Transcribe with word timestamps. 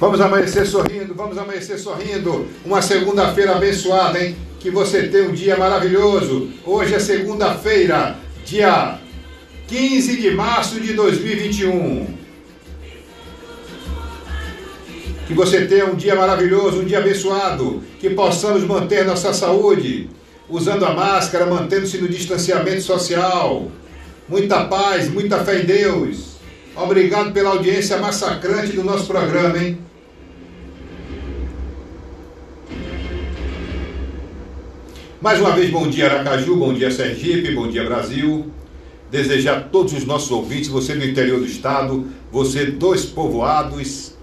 Vamos 0.00 0.18
amanhecer 0.18 0.66
sorrindo, 0.66 1.14
vamos 1.14 1.36
amanhecer 1.36 1.78
sorrindo. 1.78 2.48
Uma 2.64 2.80
segunda-feira 2.80 3.56
abençoada, 3.56 4.18
hein? 4.18 4.34
Que 4.58 4.70
você 4.70 5.08
tenha 5.08 5.28
um 5.28 5.32
dia 5.32 5.58
maravilhoso. 5.58 6.48
Hoje 6.64 6.94
é 6.94 6.98
segunda-feira, 6.98 8.16
dia 8.42 8.98
15 9.68 10.16
de 10.16 10.30
março 10.30 10.80
de 10.80 10.94
2021. 10.94 12.14
Que 15.26 15.34
você 15.34 15.66
tenha 15.66 15.84
um 15.84 15.94
dia 15.94 16.14
maravilhoso, 16.14 16.80
um 16.80 16.84
dia 16.86 17.00
abençoado. 17.00 17.82
Que 17.98 18.08
possamos 18.08 18.64
manter 18.64 19.04
nossa 19.04 19.34
saúde, 19.34 20.08
usando 20.48 20.86
a 20.86 20.94
máscara, 20.94 21.44
mantendo-se 21.44 21.98
no 21.98 22.08
distanciamento 22.08 22.80
social. 22.80 23.70
Muita 24.26 24.64
paz, 24.64 25.10
muita 25.10 25.44
fé 25.44 25.60
em 25.60 25.66
Deus. 25.66 26.36
Obrigado 26.74 27.32
pela 27.32 27.50
audiência 27.50 27.98
massacrante 27.98 28.72
do 28.72 28.82
nosso 28.82 29.06
programa, 29.06 29.58
hein? 29.58 29.89
Mais 35.20 35.38
uma 35.38 35.50
vez, 35.50 35.70
bom 35.70 35.86
dia 35.86 36.06
Aracaju, 36.06 36.56
bom 36.56 36.72
dia 36.72 36.90
Sergipe, 36.90 37.54
bom 37.54 37.68
dia 37.68 37.84
Brasil. 37.84 38.50
Desejar 39.10 39.58
a 39.58 39.60
todos 39.60 39.92
os 39.92 40.06
nossos 40.06 40.30
ouvintes, 40.30 40.70
você 40.70 40.94
do 40.94 41.04
interior 41.04 41.38
do 41.40 41.44
estado, 41.44 42.06
você 42.32 42.64
dos 42.64 43.04
povoados, 43.04 44.14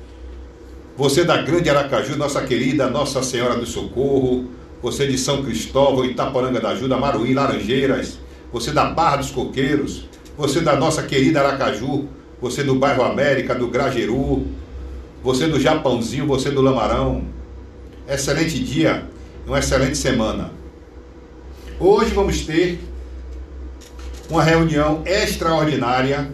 você 0.98 1.24
da 1.24 1.40
grande 1.44 1.70
Aracaju, 1.70 2.18
nossa 2.18 2.42
querida 2.42 2.90
Nossa 2.90 3.22
Senhora 3.22 3.56
do 3.58 3.66
Socorro, 3.68 4.46
você 4.82 5.06
de 5.06 5.20
São 5.20 5.44
Cristóvão, 5.44 6.04
Itaporanga 6.04 6.60
da 6.60 6.70
Ajuda, 6.70 6.98
Maruí, 6.98 7.32
Laranjeiras, 7.32 8.18
você 8.52 8.72
da 8.72 8.86
Barra 8.86 9.18
dos 9.18 9.30
Coqueiros, 9.30 10.06
você 10.36 10.62
da 10.62 10.76
nossa 10.76 11.04
querida 11.04 11.42
Aracaju, 11.42 12.08
você 12.42 12.64
do 12.64 12.74
bairro 12.74 13.04
América, 13.04 13.54
do 13.54 13.68
Grajeru, 13.68 14.48
você 15.24 15.46
do 15.46 15.60
Japãozinho, 15.60 16.26
você 16.26 16.50
do 16.50 16.60
Lamarão. 16.60 17.24
Excelente 18.10 18.58
dia, 18.58 19.06
uma 19.46 19.60
excelente 19.60 19.96
semana. 19.96 20.57
Hoje 21.80 22.12
vamos 22.12 22.42
ter 22.42 22.80
uma 24.32 24.42
reunião 24.42 25.04
extraordinária 25.06 26.28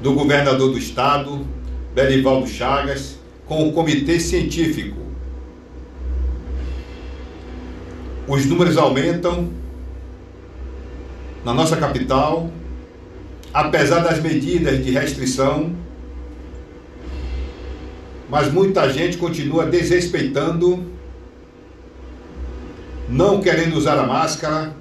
do 0.00 0.14
governador 0.14 0.70
do 0.70 0.78
estado, 0.78 1.44
Belivaldo 1.92 2.46
Chagas, 2.46 3.18
com 3.44 3.68
o 3.68 3.72
comitê 3.72 4.20
científico. 4.20 4.96
Os 8.28 8.46
números 8.46 8.76
aumentam 8.76 9.50
na 11.44 11.52
nossa 11.52 11.76
capital, 11.76 12.48
apesar 13.52 13.98
das 13.98 14.20
medidas 14.22 14.84
de 14.84 14.92
restrição, 14.92 15.74
mas 18.30 18.52
muita 18.52 18.88
gente 18.92 19.16
continua 19.16 19.66
desrespeitando 19.66 20.93
não 23.14 23.40
querendo 23.40 23.76
usar 23.76 23.96
a 23.96 24.04
máscara, 24.04 24.74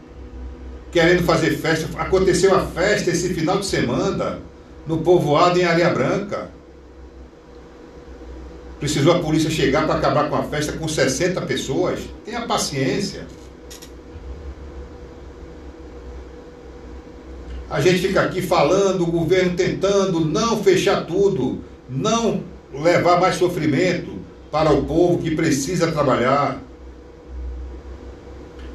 querendo 0.92 1.24
fazer 1.24 1.52
festa. 1.52 1.88
Aconteceu 2.00 2.56
a 2.56 2.66
festa 2.66 3.12
esse 3.12 3.32
final 3.32 3.60
de 3.60 3.66
semana 3.68 4.40
no 4.88 4.98
povoado 4.98 5.60
em 5.60 5.64
Areia 5.64 5.92
Branca. 5.92 6.50
Precisou 8.80 9.14
a 9.14 9.20
polícia 9.20 9.52
chegar 9.52 9.86
para 9.86 10.00
acabar 10.00 10.30
com 10.30 10.36
a 10.36 10.44
festa 10.44 10.74
com 10.74 10.88
60 10.88 11.42
pessoas. 11.42 12.00
Tenha 12.26 12.42
paciência. 12.48 13.28
A 17.70 17.80
gente 17.80 18.08
fica 18.08 18.22
aqui 18.22 18.42
falando, 18.42 19.04
o 19.04 19.12
governo 19.12 19.56
tentando 19.56 20.20
não 20.22 20.64
fechar 20.64 21.06
tudo, 21.06 21.64
não 21.88 22.44
levar 22.74 23.20
mais 23.20 23.36
sofrimento 23.36 24.12
para 24.52 24.72
o 24.72 24.86
povo 24.86 25.20
que 25.20 25.36
precisa 25.36 25.92
trabalhar. 25.92 26.63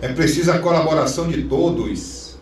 É 0.00 0.08
preciso 0.08 0.52
a 0.52 0.58
colaboração 0.58 1.28
de 1.28 1.42
todos. 1.42 2.38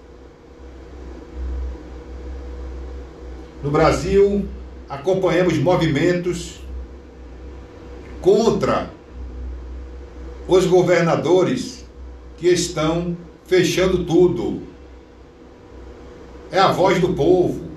No 3.62 3.70
Brasil, 3.70 4.46
acompanhamos 4.88 5.56
movimentos 5.58 6.60
contra 8.20 8.90
os 10.46 10.66
governadores 10.66 11.86
que 12.36 12.48
estão 12.48 13.16
fechando 13.46 14.04
tudo. 14.04 14.62
É 16.50 16.58
a 16.58 16.70
voz 16.70 17.00
do 17.00 17.14
povo. 17.14 17.70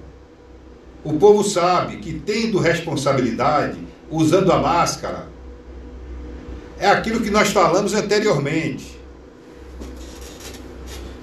O 1.04 1.14
povo 1.14 1.44
sabe 1.44 1.98
que, 1.98 2.14
tendo 2.20 2.60
responsabilidade, 2.60 3.80
usando 4.12 4.52
a 4.52 4.60
máscara, 4.60 5.28
é 6.78 6.88
aquilo 6.88 7.22
que 7.22 7.32
nós 7.32 7.50
falamos 7.50 7.94
anteriormente. 7.94 8.99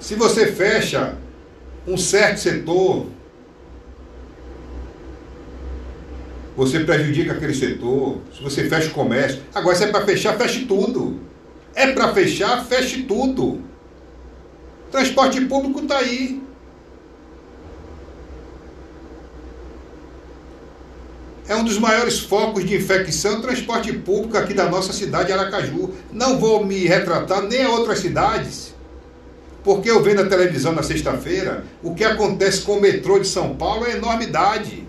Se 0.07 0.15
você 0.15 0.47
fecha 0.53 1.17
um 1.85 1.97
certo 1.97 2.39
setor, 2.39 3.07
você 6.55 6.79
prejudica 6.79 7.33
aquele 7.33 7.53
setor. 7.53 8.19
Se 8.33 8.41
você 8.41 8.69
fecha 8.69 8.87
o 8.87 8.91
comércio, 8.91 9.41
agora 9.53 9.75
se 9.75 9.83
é 9.83 9.87
para 9.87 10.05
fechar, 10.05 10.37
feche 10.37 10.65
tudo. 10.65 11.19
É 11.75 11.91
para 11.91 12.13
fechar, 12.13 12.63
feche 12.63 13.03
tudo. 13.03 13.61
Transporte 14.89 15.41
público 15.41 15.81
está 15.81 15.97
aí. 15.97 16.41
É 21.49 21.55
um 21.57 21.65
dos 21.65 21.77
maiores 21.77 22.17
focos 22.17 22.63
de 22.63 22.77
infecção 22.77 23.41
transporte 23.41 23.91
público 23.91 24.37
aqui 24.37 24.53
da 24.53 24.69
nossa 24.69 24.93
cidade, 24.93 25.33
Aracaju. 25.33 25.93
Não 26.13 26.39
vou 26.39 26.65
me 26.65 26.85
retratar 26.85 27.41
nem 27.41 27.63
a 27.63 27.71
outras 27.71 27.99
cidades. 27.99 28.76
Porque 29.63 29.89
eu 29.89 30.01
vendo 30.01 30.23
na 30.23 30.29
televisão 30.29 30.71
na 30.71 30.83
sexta-feira, 30.83 31.65
o 31.83 31.93
que 31.93 32.03
acontece 32.03 32.61
com 32.61 32.77
o 32.77 32.81
metrô 32.81 33.19
de 33.19 33.27
São 33.27 33.55
Paulo 33.55 33.85
é 33.85 33.93
enormidade. 33.93 34.87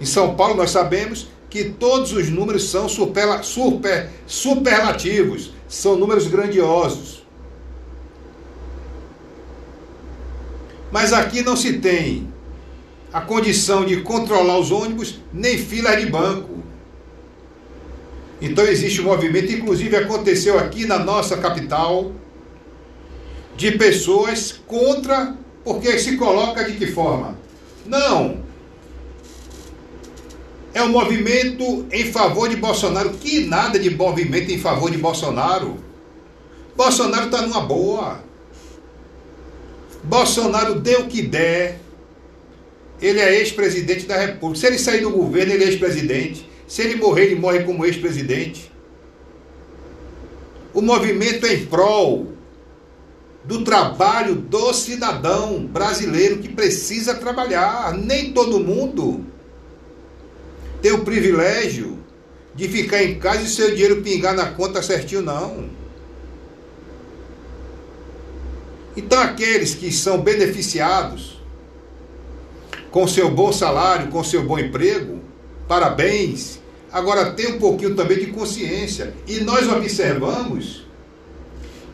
Em 0.00 0.04
São 0.04 0.34
Paulo 0.34 0.54
nós 0.54 0.70
sabemos 0.70 1.28
que 1.48 1.64
todos 1.70 2.12
os 2.12 2.28
números 2.28 2.68
são 2.68 2.88
super, 2.88 3.42
super, 3.44 4.10
superlativos, 4.26 5.52
são 5.68 5.96
números 5.96 6.26
grandiosos. 6.26 7.24
Mas 10.90 11.12
aqui 11.12 11.42
não 11.42 11.56
se 11.56 11.74
tem 11.74 12.28
a 13.12 13.20
condição 13.20 13.84
de 13.84 14.00
controlar 14.00 14.58
os 14.58 14.72
ônibus 14.72 15.20
nem 15.32 15.56
filas 15.56 16.00
de 16.00 16.06
banco. 16.06 16.58
Então 18.40 18.64
existe 18.64 19.00
um 19.00 19.04
movimento, 19.04 19.52
inclusive 19.52 19.96
aconteceu 19.96 20.58
aqui 20.58 20.84
na 20.84 20.98
nossa 20.98 21.36
capital, 21.36 22.10
de 23.56 23.72
pessoas 23.72 24.52
contra, 24.66 25.36
porque 25.62 25.98
se 25.98 26.16
coloca 26.16 26.64
de 26.64 26.76
que 26.76 26.86
forma? 26.86 27.38
Não. 27.86 28.42
É 30.72 30.82
um 30.82 30.88
movimento 30.88 31.86
em 31.92 32.10
favor 32.10 32.48
de 32.48 32.56
Bolsonaro. 32.56 33.10
Que 33.10 33.46
nada 33.46 33.78
de 33.78 33.90
movimento 33.90 34.50
em 34.50 34.58
favor 34.58 34.90
de 34.90 34.98
Bolsonaro. 34.98 35.76
Bolsonaro 36.76 37.26
está 37.26 37.42
numa 37.42 37.60
boa. 37.60 38.20
Bolsonaro 40.02 40.80
deu 40.80 41.02
o 41.02 41.06
que 41.06 41.22
der. 41.22 41.78
Ele 43.00 43.20
é 43.20 43.38
ex-presidente 43.38 44.06
da 44.06 44.16
República. 44.16 44.60
Se 44.60 44.66
ele 44.66 44.78
sair 44.78 45.02
do 45.02 45.10
governo, 45.10 45.52
ele 45.52 45.64
é 45.64 45.68
ex-presidente. 45.68 46.48
Se 46.66 46.82
ele 46.82 46.96
morrer, 46.96 47.26
ele 47.26 47.36
morre 47.36 47.62
como 47.62 47.86
ex-presidente. 47.86 48.72
O 50.72 50.80
movimento 50.82 51.46
é 51.46 51.54
em 51.54 51.66
prol 51.66 52.33
do 53.44 53.62
trabalho 53.62 54.34
do 54.36 54.72
cidadão 54.72 55.66
brasileiro 55.66 56.38
que 56.38 56.48
precisa 56.48 57.14
trabalhar. 57.14 57.92
Nem 57.94 58.32
todo 58.32 58.60
mundo 58.60 59.24
tem 60.80 60.92
o 60.92 61.04
privilégio 61.04 61.98
de 62.54 62.68
ficar 62.68 63.02
em 63.02 63.18
casa 63.18 63.42
e 63.42 63.48
seu 63.48 63.70
dinheiro 63.70 64.02
pingar 64.02 64.34
na 64.34 64.46
conta 64.46 64.82
certinho, 64.82 65.22
não. 65.22 65.68
Então, 68.96 69.20
aqueles 69.20 69.74
que 69.74 69.92
são 69.92 70.20
beneficiados 70.20 71.40
com 72.90 73.08
seu 73.08 73.28
bom 73.28 73.52
salário, 73.52 74.08
com 74.08 74.22
seu 74.22 74.44
bom 74.44 74.58
emprego, 74.58 75.18
parabéns. 75.66 76.60
Agora, 76.92 77.32
tem 77.32 77.54
um 77.54 77.58
pouquinho 77.58 77.96
também 77.96 78.20
de 78.20 78.26
consciência. 78.28 79.12
E 79.26 79.40
nós 79.40 79.68
observamos 79.68 80.86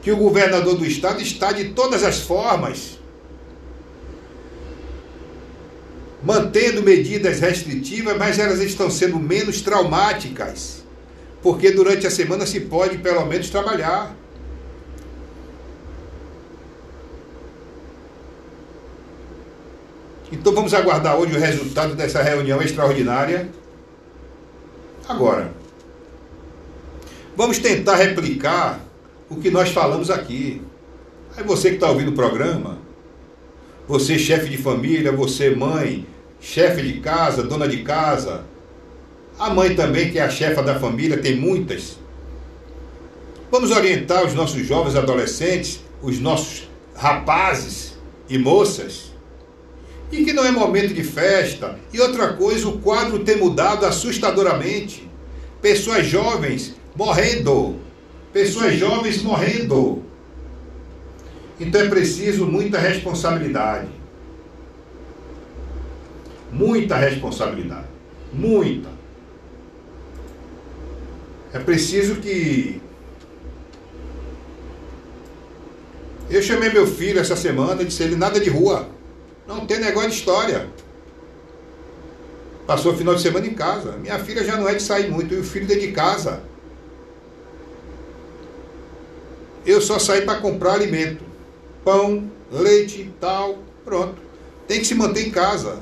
que 0.03 0.11
o 0.11 0.17
governador 0.17 0.77
do 0.77 0.85
estado 0.85 1.21
está 1.21 1.53
de 1.53 1.71
todas 1.71 2.03
as 2.03 2.21
formas 2.21 2.99
mantendo 6.23 6.83
medidas 6.83 7.41
restritivas, 7.41 8.17
mas 8.17 8.39
elas 8.39 8.61
estão 8.61 8.91
sendo 8.91 9.19
menos 9.19 9.63
traumáticas, 9.63 10.85
porque 11.43 11.71
durante 11.71 12.07
a 12.07 12.11
semana 12.11 12.45
se 12.45 12.61
pode 12.61 12.99
pelo 12.99 13.25
menos 13.25 13.49
trabalhar. 13.49 14.15
Então 20.31 20.55
vamos 20.55 20.75
aguardar 20.75 21.17
hoje 21.17 21.35
o 21.35 21.41
resultado 21.41 21.95
dessa 21.95 22.23
reunião 22.23 22.61
extraordinária 22.63 23.49
Agora, 25.11 25.53
vamos 27.37 27.59
tentar 27.59 27.97
replicar 27.97 28.81
o 29.31 29.37
que 29.37 29.51
nós 29.51 29.71
falamos 29.71 30.11
aqui. 30.11 30.61
Aí 31.37 31.45
você 31.45 31.71
que 31.71 31.77
está 31.77 31.89
ouvindo 31.89 32.11
o 32.11 32.15
programa, 32.15 32.79
você 33.87 34.19
chefe 34.19 34.51
de 34.51 34.59
família, 34.59 35.13
você 35.13 35.51
mãe, 35.51 36.07
chefe 36.41 36.83
de 36.83 37.01
casa, 37.01 37.43
dona 37.43 37.69
de 37.69 37.83
casa, 37.83 38.45
a 39.39 39.49
mãe 39.49 39.75
também 39.75 40.11
que 40.11 40.19
é 40.19 40.23
a 40.23 40.29
chefa 40.29 40.63
da 40.63 40.79
família, 40.79 41.17
tem 41.17 41.37
muitas. 41.37 41.99
Vamos 43.51 43.71
orientar 43.71 44.27
os 44.27 44.35
nossos 44.35 44.67
jovens 44.67 44.97
adolescentes, 44.97 45.81
os 46.03 46.19
nossos 46.19 46.69
rapazes 46.95 47.95
e 48.29 48.37
moças. 48.37 49.13
E 50.13 50.25
que 50.25 50.33
não 50.33 50.45
é 50.45 50.51
momento 50.51 50.93
de 50.93 51.05
festa. 51.05 51.79
E 51.93 52.01
outra 52.01 52.33
coisa, 52.35 52.69
o 52.69 52.79
quadro 52.79 53.21
tem 53.21 53.37
mudado 53.37 53.87
assustadoramente. 53.87 55.09
Pessoas 55.63 56.07
jovens 56.07 56.75
morrendo. 56.97 57.77
Pessoas 58.33 58.75
jovens 58.75 59.23
morrendo. 59.23 60.03
Então 61.59 61.81
é 61.81 61.89
preciso 61.89 62.47
muita 62.47 62.79
responsabilidade. 62.79 63.89
Muita 66.51 66.97
responsabilidade. 66.97 67.87
Muita. 68.33 68.89
É 71.53 71.59
preciso 71.59 72.17
que. 72.17 72.81
Eu 76.29 76.41
chamei 76.43 76.71
meu 76.71 76.87
filho 76.87 77.19
essa 77.19 77.35
semana 77.35 77.83
e 77.83 77.87
disse 77.87 78.03
ele 78.05 78.15
nada 78.15 78.39
de 78.39 78.49
rua. 78.49 78.89
Não 79.47 79.67
tem 79.67 79.81
negócio 79.81 80.11
de 80.11 80.17
história. 80.17 80.69
Passou 82.67 82.93
o 82.93 82.97
final 82.97 83.17
de 83.17 83.23
semana 83.23 83.47
em 83.47 83.55
casa. 83.55 83.97
Minha 83.97 84.19
filha 84.21 84.45
já 84.45 84.57
não 84.57 84.69
é 84.69 84.75
de 84.75 84.83
sair 84.83 85.11
muito, 85.11 85.35
e 85.35 85.41
o 85.41 85.45
filho 85.45 85.67
dentro 85.67 85.89
de 85.89 85.93
casa. 85.93 86.41
Eu 89.65 89.81
só 89.81 89.99
saí 89.99 90.23
para 90.23 90.41
comprar 90.41 90.75
alimento. 90.75 91.25
Pão, 91.85 92.31
leite 92.51 93.13
tal. 93.21 93.59
Pronto. 93.85 94.17
Tem 94.67 94.79
que 94.79 94.87
se 94.87 94.95
manter 94.95 95.27
em 95.27 95.31
casa. 95.31 95.79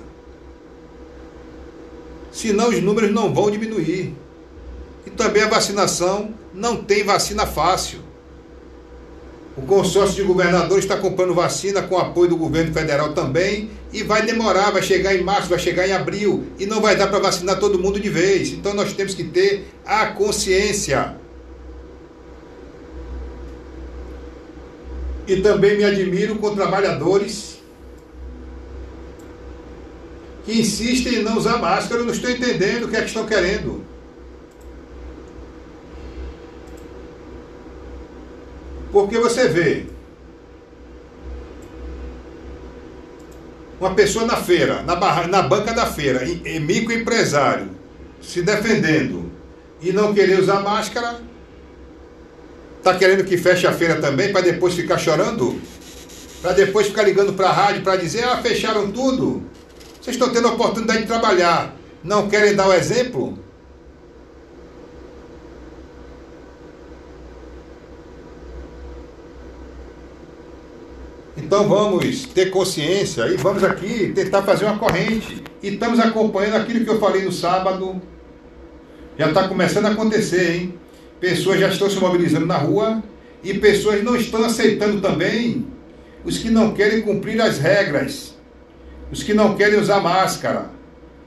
Senão 2.32 2.68
os 2.68 2.82
números 2.82 3.10
não 3.10 3.32
vão 3.32 3.50
diminuir. 3.50 4.14
E 5.06 5.10
também 5.10 5.42
a 5.42 5.48
vacinação 5.48 6.34
não 6.54 6.76
tem 6.76 7.04
vacina 7.04 7.46
fácil. 7.46 8.00
O 9.56 9.62
consórcio 9.62 10.14
de 10.14 10.22
governadores 10.22 10.84
está 10.84 10.96
comprando 10.96 11.34
vacina 11.34 11.82
com 11.82 11.98
apoio 11.98 12.30
do 12.30 12.36
governo 12.36 12.72
federal 12.72 13.12
também 13.12 13.70
e 13.92 14.04
vai 14.04 14.24
demorar, 14.24 14.70
vai 14.70 14.82
chegar 14.82 15.16
em 15.16 15.22
março, 15.24 15.48
vai 15.48 15.58
chegar 15.58 15.88
em 15.88 15.92
abril 15.92 16.46
e 16.60 16.66
não 16.66 16.80
vai 16.80 16.94
dar 16.94 17.08
para 17.08 17.18
vacinar 17.18 17.58
todo 17.58 17.78
mundo 17.78 17.98
de 17.98 18.08
vez. 18.08 18.52
Então 18.52 18.72
nós 18.72 18.92
temos 18.92 19.14
que 19.14 19.24
ter 19.24 19.66
a 19.84 20.06
consciência. 20.06 21.16
E 25.28 25.42
também 25.42 25.76
me 25.76 25.84
admiro 25.84 26.36
com 26.36 26.54
trabalhadores 26.54 27.58
que 30.44 30.58
insistem 30.58 31.16
em 31.16 31.22
não 31.22 31.36
usar 31.36 31.58
máscara. 31.58 32.00
Eu 32.00 32.06
não 32.06 32.14
estou 32.14 32.30
entendendo 32.30 32.84
o 32.84 32.88
que 32.88 32.96
é 32.96 33.02
que 33.02 33.08
estão 33.08 33.26
querendo. 33.26 33.84
Porque 38.90 39.18
você 39.18 39.48
vê 39.48 39.84
uma 43.78 43.94
pessoa 43.94 44.24
na 44.24 44.36
feira, 44.36 44.82
na, 44.82 44.96
barra, 44.96 45.26
na 45.26 45.42
banca 45.42 45.74
da 45.74 45.84
feira, 45.84 46.24
microempresário, 46.24 47.68
se 48.22 48.40
defendendo 48.40 49.30
e 49.82 49.92
não 49.92 50.14
querer 50.14 50.40
usar 50.40 50.60
máscara, 50.60 51.20
está 52.88 52.98
querendo 52.98 53.24
que 53.24 53.36
feche 53.36 53.66
a 53.66 53.72
feira 53.72 53.96
também 53.96 54.32
para 54.32 54.40
depois 54.40 54.74
ficar 54.74 54.98
chorando? 54.98 55.60
Para 56.40 56.52
depois 56.52 56.86
ficar 56.86 57.02
ligando 57.02 57.34
para 57.34 57.48
a 57.48 57.52
rádio 57.52 57.82
para 57.82 57.96
dizer, 57.96 58.24
ah, 58.24 58.38
fecharam 58.38 58.90
tudo. 58.90 59.42
Vocês 60.00 60.16
estão 60.16 60.30
tendo 60.30 60.48
a 60.48 60.52
oportunidade 60.52 61.00
de 61.00 61.06
trabalhar. 61.06 61.74
Não 62.02 62.28
querem 62.28 62.54
dar 62.54 62.68
o 62.68 62.72
exemplo? 62.72 63.38
Então 71.36 71.68
vamos 71.68 72.24
ter 72.26 72.50
consciência 72.50 73.26
e 73.28 73.36
vamos 73.36 73.64
aqui 73.64 74.12
tentar 74.14 74.42
fazer 74.42 74.64
uma 74.64 74.78
corrente. 74.78 75.42
E 75.62 75.68
estamos 75.68 75.98
acompanhando 75.98 76.56
aquilo 76.56 76.84
que 76.84 76.90
eu 76.90 77.00
falei 77.00 77.24
no 77.24 77.32
sábado. 77.32 78.00
Já 79.18 79.28
está 79.28 79.48
começando 79.48 79.86
a 79.86 79.90
acontecer, 79.90 80.54
hein? 80.54 80.78
Pessoas 81.20 81.60
já 81.60 81.68
estão 81.68 81.90
se 81.90 81.96
mobilizando 81.98 82.46
na 82.46 82.56
rua 82.56 83.02
e 83.42 83.54
pessoas 83.54 84.02
não 84.02 84.16
estão 84.16 84.44
aceitando 84.44 85.00
também 85.00 85.66
os 86.24 86.38
que 86.38 86.50
não 86.50 86.72
querem 86.72 87.00
cumprir 87.02 87.40
as 87.40 87.58
regras, 87.58 88.36
os 89.10 89.22
que 89.22 89.34
não 89.34 89.54
querem 89.54 89.78
usar 89.78 90.00
máscara, 90.00 90.70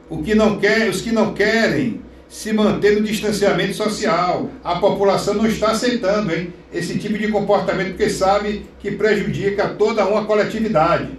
o 0.10 0.22
que 0.22 0.36
não 0.36 0.60
quer, 0.60 0.90
os 0.90 1.02
que 1.02 1.12
não 1.12 1.34
querem 1.34 2.02
se 2.30 2.54
manter 2.54 2.98
no 2.98 3.06
distanciamento 3.06 3.74
social. 3.74 4.50
A 4.64 4.76
população 4.76 5.34
não 5.34 5.46
está 5.46 5.72
aceitando 5.72 6.34
hein, 6.34 6.54
esse 6.74 6.98
tipo 6.98 7.18
de 7.18 7.28
comportamento 7.30 7.90
porque 7.90 8.10
sabe 8.10 8.66
que 8.80 8.92
prejudica 8.92 9.68
toda 9.70 10.06
uma 10.06 10.26
coletividade. 10.26 11.10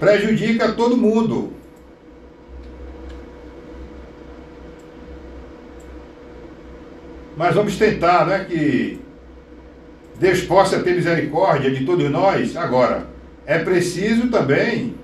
Prejudica 0.00 0.72
todo 0.72 0.96
mundo. 0.96 1.52
Mas 7.38 7.54
vamos 7.54 7.76
tentar, 7.76 8.26
né, 8.26 8.44
que 8.48 8.98
Deus 10.18 10.40
possa 10.40 10.80
ter 10.80 10.96
misericórdia 10.96 11.70
de 11.70 11.86
todos 11.86 12.10
nós. 12.10 12.56
Agora, 12.56 13.06
é 13.46 13.60
preciso 13.60 14.26
também 14.26 14.96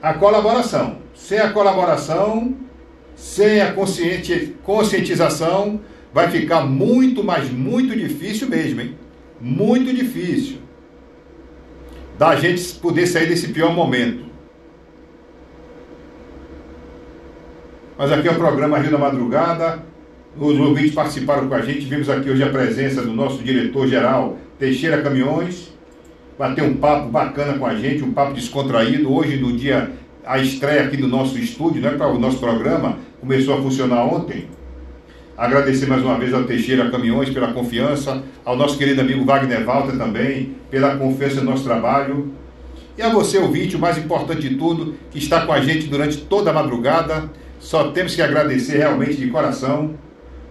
a 0.00 0.14
colaboração. 0.14 1.00
Sem 1.14 1.38
a 1.38 1.52
colaboração, 1.52 2.56
sem 3.14 3.60
a 3.60 3.74
conscientização, 3.74 5.82
vai 6.14 6.30
ficar 6.30 6.62
muito, 6.62 7.22
mas 7.22 7.50
muito 7.50 7.94
difícil 7.94 8.48
mesmo, 8.48 8.80
hein? 8.80 8.96
Muito 9.38 9.92
difícil 9.92 10.60
da 12.18 12.36
gente 12.36 12.72
poder 12.76 13.06
sair 13.06 13.26
desse 13.26 13.48
pior 13.48 13.74
momento. 13.74 14.24
Mas 17.98 18.10
aqui 18.10 18.28
é 18.28 18.32
o 18.32 18.36
programa 18.36 18.78
Rio 18.78 18.92
da 18.92 18.98
Madrugada. 18.98 19.92
Os 20.36 20.58
ouvintes 20.58 20.92
participaram 20.92 21.48
com 21.48 21.54
a 21.54 21.60
gente. 21.60 21.86
Vimos 21.86 22.10
aqui 22.10 22.28
hoje 22.28 22.42
a 22.42 22.48
presença 22.48 23.00
do 23.02 23.12
nosso 23.12 23.40
diretor-geral 23.44 24.36
Teixeira 24.58 25.00
Caminhões. 25.00 25.72
Bater 26.36 26.64
um 26.64 26.74
papo 26.74 27.08
bacana 27.08 27.56
com 27.56 27.64
a 27.64 27.76
gente, 27.76 28.02
um 28.02 28.12
papo 28.12 28.34
descontraído. 28.34 29.14
Hoje, 29.14 29.36
no 29.36 29.52
dia 29.52 29.92
a 30.26 30.38
estreia 30.38 30.82
aqui 30.82 30.96
do 30.96 31.06
nosso 31.06 31.38
estúdio, 31.38 31.80
né, 31.80 31.90
para 31.90 32.08
o 32.08 32.18
nosso 32.18 32.38
programa, 32.38 32.98
começou 33.20 33.54
a 33.54 33.62
funcionar 33.62 34.04
ontem. 34.06 34.48
Agradecer 35.36 35.86
mais 35.86 36.02
uma 36.02 36.18
vez 36.18 36.34
ao 36.34 36.42
Teixeira 36.42 36.90
Caminhões 36.90 37.30
pela 37.30 37.52
confiança, 37.52 38.24
ao 38.44 38.56
nosso 38.56 38.76
querido 38.76 39.02
amigo 39.02 39.24
Wagner 39.24 39.64
Walter 39.64 39.96
também, 39.96 40.56
pela 40.68 40.96
confiança 40.96 41.36
no 41.36 41.50
nosso 41.52 41.62
trabalho. 41.62 42.32
E 42.98 43.02
a 43.02 43.08
você, 43.08 43.38
ouvinte, 43.38 43.76
o 43.76 43.78
mais 43.78 43.98
importante 43.98 44.48
de 44.48 44.56
tudo, 44.56 44.96
que 45.12 45.18
está 45.18 45.46
com 45.46 45.52
a 45.52 45.60
gente 45.60 45.86
durante 45.86 46.16
toda 46.16 46.50
a 46.50 46.52
madrugada. 46.52 47.30
Só 47.60 47.92
temos 47.92 48.16
que 48.16 48.22
agradecer 48.22 48.78
realmente 48.78 49.14
de 49.16 49.28
coração 49.28 49.94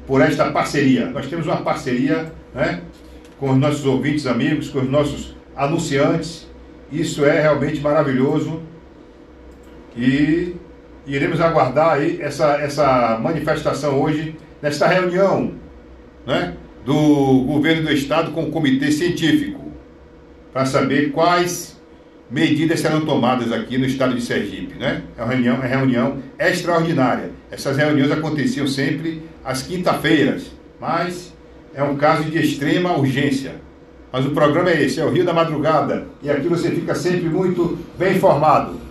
por 0.06 0.22
esta 0.22 0.52
parceria. 0.52 1.08
Nós 1.08 1.28
temos 1.28 1.46
uma 1.46 1.58
parceria 1.58 2.32
né, 2.54 2.82
com 3.40 3.52
os 3.52 3.58
nossos 3.58 3.86
ouvintes, 3.86 4.28
amigos, 4.28 4.70
com 4.70 4.80
os 4.80 4.90
nossos 4.90 5.36
anunciantes. 5.56 6.48
Isso 6.92 7.26
é 7.26 7.42
realmente 7.42 7.80
maravilhoso 7.80 8.62
e 9.96 10.56
iremos 11.06 11.42
aguardar 11.42 11.94
aí 11.94 12.22
essa, 12.22 12.56
essa 12.56 13.18
manifestação 13.22 14.02
hoje, 14.02 14.36
nesta 14.62 14.88
reunião 14.88 15.54
né, 16.26 16.56
do 16.86 17.44
governo 17.46 17.84
do 17.84 17.92
estado 17.92 18.32
com 18.32 18.44
o 18.44 18.52
comitê 18.52 18.92
científico, 18.92 19.72
para 20.52 20.66
saber 20.66 21.12
quais 21.12 21.82
medidas 22.34 22.80
serão 22.80 23.06
tomadas 23.06 23.52
aqui 23.52 23.78
no 23.78 23.86
estado 23.86 24.16
de 24.16 24.22
Sergipe. 24.22 24.76
Né? 24.80 25.04
É 25.16 25.24
uma 25.24 25.32
reunião, 25.32 25.56
é 25.56 25.58
uma 25.60 25.68
reunião 25.68 26.18
extraordinária. 26.40 27.30
Essas 27.52 27.78
reuniões 27.78 28.12
aconteciam 28.12 28.68
sempre 28.68 29.22
às 29.46 29.62
quinta-feiras, 29.62 30.52
mas 30.82 31.32
é 31.76 31.84
um 31.84 31.96
caso 31.96 32.24
de 32.24 32.40
extrema 32.40 32.98
urgência. 32.98 33.62
Mas 34.12 34.26
o 34.26 34.32
programa 34.32 34.72
é 34.72 34.84
esse, 34.84 35.00
é 35.00 35.06
o 35.06 35.12
Rio 35.12 35.24
da 35.24 35.34
Madrugada, 35.34 36.08
e 36.22 36.30
aqui 36.30 36.48
você 36.48 36.72
fica 36.72 36.96
sempre 36.96 37.30
muito 37.30 37.78
bem 37.98 38.16
informado. 38.16 38.83